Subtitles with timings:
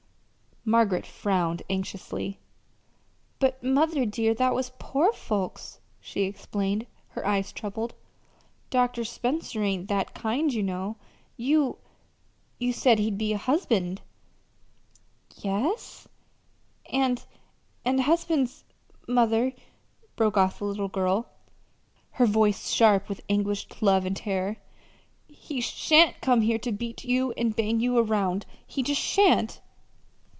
[0.63, 2.39] Margaret frowned anxiously.
[3.39, 7.95] "But, mother, dear, that was poor folks," she explained, her eyes troubled.
[8.69, 9.03] "Dr.
[9.03, 10.97] Spencer ain't that kind, you know.
[11.35, 11.79] You
[12.59, 14.01] you said he'd be a husband."
[15.35, 16.07] "Yes?"
[16.93, 17.25] "And
[17.83, 18.63] and husbands
[19.07, 19.53] mother!"
[20.15, 21.27] broke off the little girl,
[22.11, 24.57] her voice sharp with anguished love and terror.
[25.27, 29.59] "He sha'n't come here to beat you and bang you 'round he just sha'n't!"